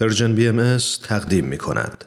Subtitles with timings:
[0.00, 0.78] پرژن بی ام
[1.08, 2.04] تقدیم می کند.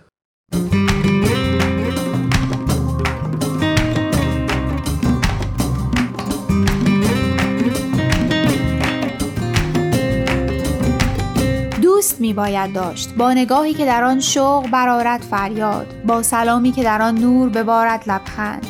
[11.81, 13.15] دوست می باید داشت.
[13.15, 15.87] با نگاهی که در آن شوق برارت فریاد.
[16.07, 18.65] با سلامی که در آن نور ببارد لبخند.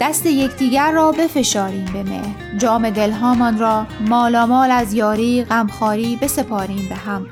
[0.00, 2.56] دست یکدیگر را بفشاریم به مهر.
[2.58, 7.26] جام دلهامان را مالامال از یاری غمخواری بسپاریم به هم.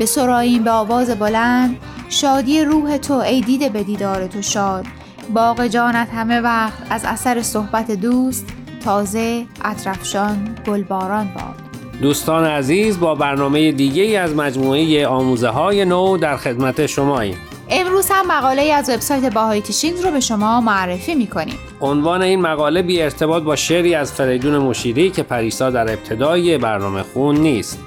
[0.00, 1.76] بسراییم به آواز بلند
[2.08, 4.86] شادی روح تو ای دیده به دیدار تو شاد.
[5.34, 8.46] باغ جانت همه وقت از اثر صحبت دوست
[8.84, 11.54] تازه اطرفشان گلباران باد.
[12.02, 17.36] دوستان عزیز با برنامه دیگه ای از مجموعه آموزه های نو در خدمت شماییم.
[17.70, 21.58] امروز هم مقاله از وبسایت باهای تیشینگز رو به شما معرفی می‌کنیم.
[21.80, 27.02] عنوان این مقاله بی ارتباط با شعری از فریدون مشیری که پریسا در ابتدای برنامه
[27.02, 27.78] خون نیست.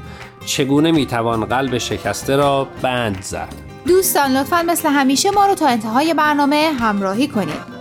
[0.46, 3.54] چگونه می‌توان قلب شکسته را بند زد؟
[3.88, 7.76] دوستان لطفا مثل همیشه ما رو تا انتهای برنامه همراهی کنید.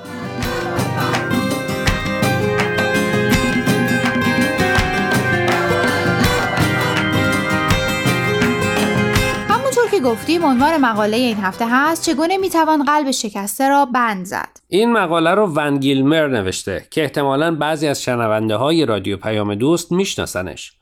[9.94, 14.92] که گفتیم عنوان مقاله این هفته هست چگونه می‌توان قلب شکسته را بند زد؟ این
[14.92, 20.72] مقاله رو ون گیلمر نوشته که احتمالا بعضی از شنونده های رادیو پیام دوست میشناسنش.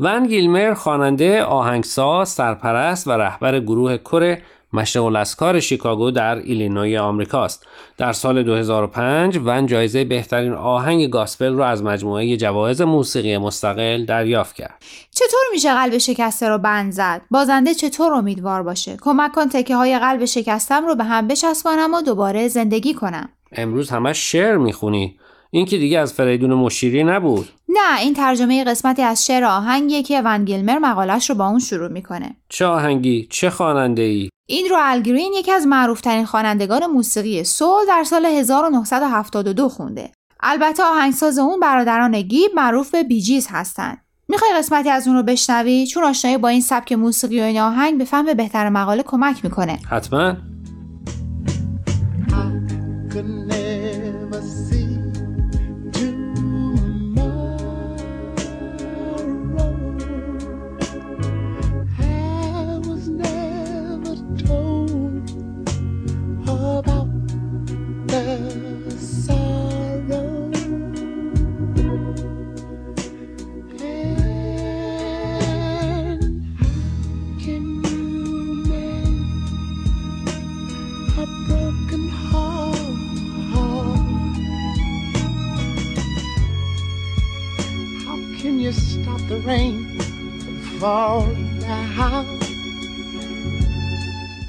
[0.00, 4.42] ون گیلمر خواننده آهنگساز سرپرست و رهبر گروه کره
[4.72, 7.66] مشغل اسکار شیکاگو در ایلینوی آمریکاست.
[7.98, 14.56] در سال 2005 ون جایزه بهترین آهنگ گاسپل را از مجموعه جوایز موسیقی مستقل دریافت
[14.56, 14.82] کرد.
[15.10, 19.98] چطور میشه قلب شکسته رو بند زد؟ بازنده چطور امیدوار باشه؟ کمک کن تکه های
[19.98, 23.28] قلب شکستم رو به هم بچسبانم و دوباره زندگی کنم.
[23.52, 25.18] امروز همش شعر می‌خونی.
[25.54, 27.48] این که دیگه از فریدون مشیری نبود.
[27.68, 31.88] نه این ترجمه قسمتی از شعر آهنگیه که ون گیلمر مقالش رو با اون شروع
[31.88, 32.36] می‌کنه.
[32.48, 38.04] چه آهنگی؟ چه خواننده ای این رو الگرین یکی از معروفترین خوانندگان موسیقی سول در
[38.04, 40.10] سال 1972 خونده.
[40.40, 45.86] البته آهنگساز اون برادران گیب معروف به بیجیز هستند می‌خوای قسمتی از اون رو بشنوی؟
[45.86, 49.78] چون آشنایی با این سبک موسیقی و این آهنگ به فهم بهتر مقاله کمک می‌کنه.
[49.90, 50.36] حتما.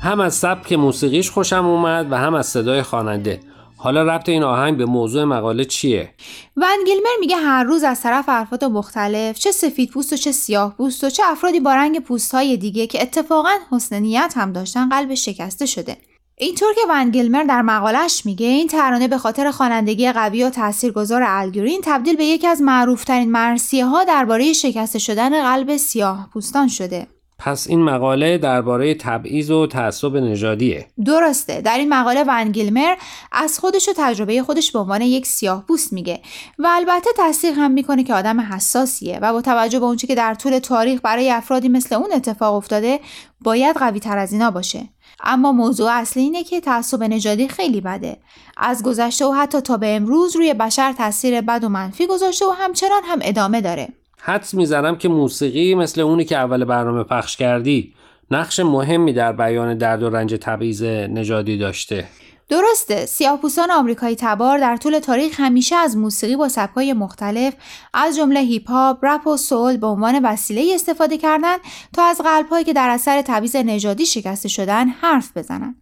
[0.01, 3.39] هم از سبک موسیقیش خوشم اومد و هم از صدای خواننده.
[3.77, 6.09] حالا ربط این آهنگ به موضوع مقاله چیه؟
[6.57, 10.75] ون گیلمر میگه هر روز از طرف افراد مختلف چه سفید پوست و چه سیاه
[10.77, 14.89] پوست و چه افرادی با رنگ پوست های دیگه که اتفاقا حسن نیت هم داشتن
[14.89, 15.97] قلب شکسته شده.
[16.37, 21.23] اینطور که ون گیلمر در مقالش میگه این ترانه به خاطر خوانندگی قوی و تاثیرگذار
[21.25, 27.07] الگرین تبدیل به یکی از معروفترین مرسیه ها درباره شکسته شدن قلب سیاه پوستان شده.
[27.37, 30.87] پس این مقاله درباره تبعیض و تعصب نژادیه.
[31.05, 31.61] درسته.
[31.61, 32.95] در این مقاله ون گیلمر
[33.31, 36.21] از خودش و تجربه خودش به عنوان یک سیاه پوست میگه
[36.59, 40.33] و البته تصدیق هم می‌کنه که آدم حساسیه و با توجه به اونچه که در
[40.33, 42.99] طول تاریخ برای افرادی مثل اون اتفاق افتاده
[43.41, 44.89] باید قوی تر از اینا باشه.
[45.23, 48.17] اما موضوع اصلی اینه که تعصب نژادی خیلی بده.
[48.57, 52.51] از گذشته و حتی تا به امروز روی بشر تاثیر بد و منفی گذاشته و
[52.51, 53.89] همچنان هم ادامه داره.
[54.27, 57.93] حدس می‌زنم که موسیقی مثل اونی که اول برنامه پخش کردی
[58.31, 62.05] نقش مهمی در بیان درد و رنج تبعیض نژادی داشته
[62.49, 67.53] درسته سیاهپوستان آمریکایی تبار در طول تاریخ همیشه از موسیقی با سبکای مختلف
[67.93, 71.59] از جمله هیپ هاپ، رپ و سول به عنوان وسیله استفاده کردند
[71.93, 75.75] تا از قلبهایی که در اثر تبعیض نژادی شکسته شدن حرف بزنند.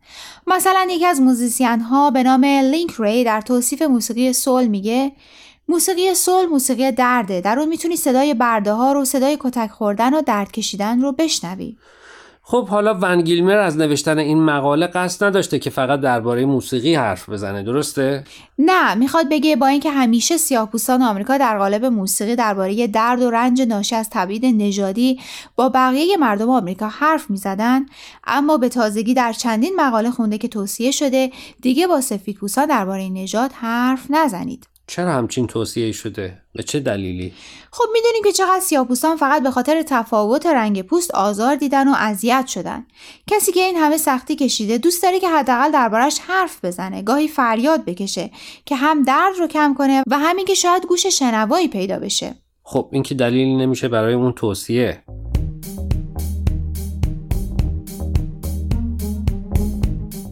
[0.48, 5.12] مثلا یکی از موزیسین ها به نام لینک ری در توصیف موسیقی سول میگه
[5.68, 10.22] موسیقی سول موسیقی درده در اون می‌تونی صدای برده ها رو صدای کتک خوردن و
[10.22, 11.76] درد کشیدن رو بشنوی.
[12.46, 17.30] خب حالا ون گیلمر از نوشتن این مقاله قصد نداشته که فقط درباره موسیقی حرف
[17.30, 17.64] بزنه.
[17.64, 18.24] درسته؟
[18.60, 23.62] نه می‌خواد بگه با اینکه همیشه سیاهپوستان آمریکا در قالب موسیقی درباره درد و رنج
[23.62, 25.20] ناشی از تبعید نژادی
[25.56, 27.86] با بقیه مردم آمریکا حرف می‌زدن
[28.24, 31.32] اما به تازگی در چندین مقاله خونده که توصیه شده
[31.62, 34.73] دیگه با سفیدپوستان درباره نژاد حرف نزنید.
[34.88, 37.34] چرا همچین توصیه شده؟ به چه دلیلی؟
[37.72, 42.48] خب می‌دونیم که چقدر سیاپوستان فقط به خاطر تفاوت رنگ پوست آزار دیدن و اذیت
[42.48, 42.86] شدن.
[43.28, 47.86] کسی که این همه سختی کشیده دوست داره که حداقل دربارش حرف بزنه، گاهی فریاد
[47.86, 48.32] بکشه
[48.66, 52.36] که هم درد رو کم کنه و همین که شاید گوش شنوایی پیدا بشه.
[52.64, 55.04] خب این که دلیلی نمیشه برای اون توصیه.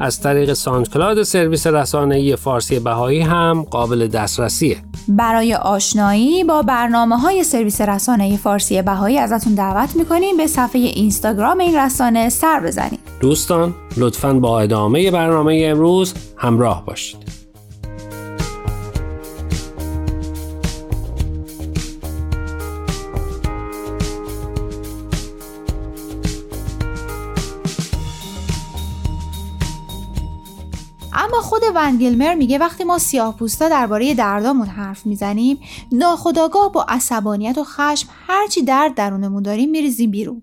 [0.00, 4.76] از طریق ساندکلاد سرویس رسانه‌ای فارسی بهایی هم قابل دسترسیه.
[5.08, 11.58] برای آشنایی با برنامه های سرویس رسانه فارسی بهایی ازتون دعوت می‌کنیم به صفحه اینستاگرام
[11.58, 13.00] این رسانه سر بزنید.
[13.20, 17.37] دوستان لطفاً با ادامه برنامه امروز همراه باشید.
[31.20, 35.58] اما خود ونگلمر میگه وقتی ما سیاه پوستا درباره دردامون حرف می‌زنیم
[35.92, 40.42] ناخداگاه با عصبانیت و خشم هرچی درد درونمون داریم میریزیم بیرون.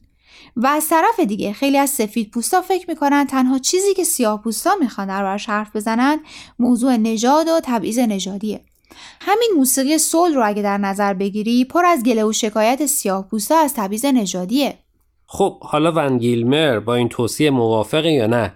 [0.56, 4.75] و از طرف دیگه خیلی از سفید پوستا فکر می‌کنن تنها چیزی که سیاه پوستا
[4.80, 6.19] می‌خوان دربارش حرف بزنن
[6.60, 8.62] موضوع نژاد و تبعیض نژادیه.
[9.22, 13.57] همین موسیقی سول رو اگه در نظر بگیری پر از گله و شکایت سیاه پوستا
[13.57, 14.77] از تبعیض نژادیه.
[15.27, 18.54] خب حالا ونگیلمر با این توصیه موافقه یا نه؟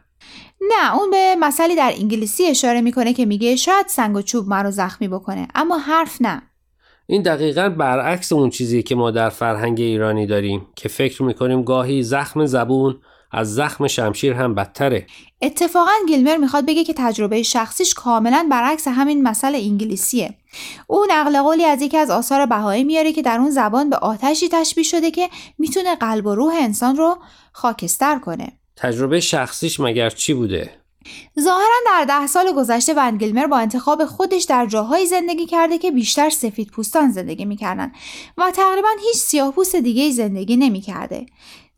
[0.70, 4.72] نه اون به مسئله در انگلیسی اشاره می‌کنه که میگه شاید سنگ و چوب مرا
[4.72, 6.42] زخمی بکنه اما حرف نه.
[7.08, 12.04] این دقیقا برعکس اون چیزی که ما در فرهنگ ایرانی داریم که فکر می‌کنیم گاهی
[12.04, 13.02] زخم زبون
[13.32, 15.08] از زخم شمشیر هم بدتره.
[15.42, 20.34] اتفاقا گیلمر می‌خواد بگه که تجربه شخصیش کاملا برعکس همین مسئله انگلیسیه.
[20.88, 24.50] او نقل قولی از یکی از آثار بهایی میاره که در اون زبان به آتشی
[24.50, 27.18] تشبیه شده که می‌تونه قلب و روح انسان رو
[27.52, 28.59] خاکستر کنه.
[28.80, 30.70] تجربه شخصیش مگر چی بوده؟
[31.40, 36.30] ظاهرا در ده سال گذشته ونگلمر با انتخاب خودش در جاهایی زندگی کرده که بیشتر
[36.30, 37.92] سفید پوستان زندگی می‌کردن
[38.38, 41.26] و تقریبا هیچ سیاه پوست دیگه زندگی نمی‌کرده.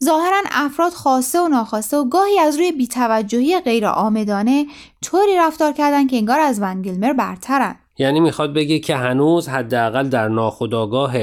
[0.04, 4.66] ظاهرا افراد خاصه و ناخواسته و گاهی از روی بیتوجهی غیر آمدانه
[5.02, 7.76] طوری رفتار کردن که انگار از ونگلمر برترن.
[7.98, 11.14] یعنی می‌خواد بگه که هنوز حداقل در ناخودآگاه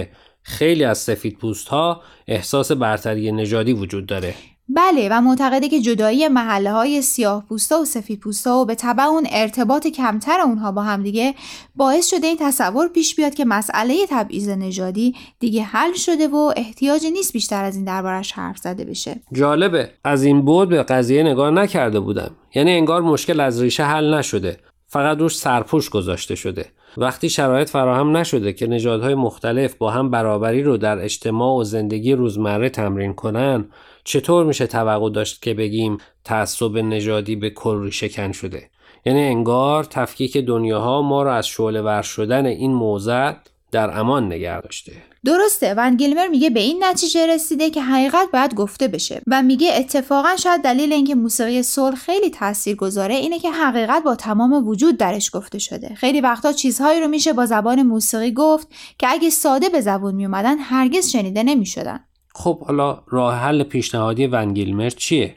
[0.42, 4.34] خیلی از سفید پوست ها احساس برتری نژادی وجود داره.
[4.68, 9.04] بله و معتقده که جدایی محله های سیاه پوستا و سفید پوستا و به طبع
[9.04, 11.34] اون ارتباط کمتر اونها با همدیگه
[11.76, 17.10] باعث شده این تصور پیش بیاد که مسئله تبعیض نژادی دیگه حل شده و احتیاجی
[17.10, 19.20] نیست بیشتر از این دربارش حرف زده بشه.
[19.32, 19.90] جالبه.
[20.04, 22.30] از این بود به قضیه نگاه نکرده بودم.
[22.54, 24.56] یعنی انگار مشکل از ریشه حل نشده.
[24.88, 26.66] فقط روش سرپوش گذاشته شده.
[26.96, 32.12] وقتی شرایط فراهم نشده که نژادهای مختلف با هم برابری رو در اجتماع و زندگی
[32.12, 33.68] روزمره تمرین کنن
[34.04, 38.70] چطور میشه توقع داشت که بگیم تعصب نژادی به کل شکن شده؟
[39.06, 44.60] یعنی انگار تفکیک دنیاها ما رو از شعله ور شدن این موزت در امان نگه
[44.60, 44.92] داشته.
[45.24, 49.72] درسته ون گیلمر میگه به این نتیجه رسیده که حقیقت باید گفته بشه و میگه
[49.76, 54.96] اتفاقا شاید دلیل اینکه موسیقی سول خیلی تاثیر گذاره اینه که حقیقت با تمام وجود
[54.96, 55.94] درش گفته شده.
[55.94, 58.68] خیلی وقتا چیزهایی رو میشه با زبان موسیقی گفت
[58.98, 62.00] که اگه ساده به زبون میومدن هرگز شنیده نمی‌شدن.
[62.34, 65.36] خب حالا راه حل پیشنهادی ونگیلمر چیه؟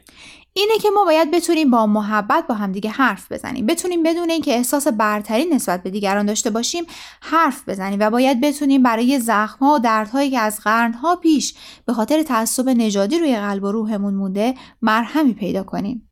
[0.54, 3.66] اینه که ما باید بتونیم با محبت با همدیگه حرف بزنیم.
[3.66, 6.84] بتونیم بدون اینکه احساس برتری نسبت به دیگران داشته باشیم
[7.20, 11.54] حرف بزنیم و باید بتونیم برای زخمها و دردهایی که از قرنها پیش
[11.86, 16.10] به خاطر تعصب نژادی روی قلب و روحمون مونده مرهمی پیدا کنیم.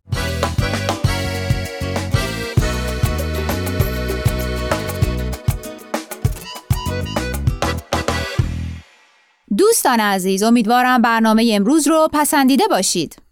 [9.57, 13.30] دوستان عزیز امیدوارم برنامه امروز رو پسندیده باشید.